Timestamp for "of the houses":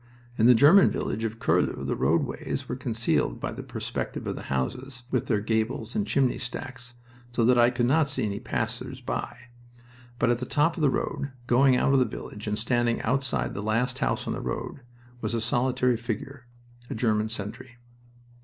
4.25-5.03